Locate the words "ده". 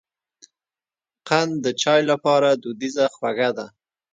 3.57-3.65